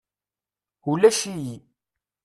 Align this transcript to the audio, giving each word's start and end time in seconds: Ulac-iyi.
Ulac-iyi. 0.91 1.55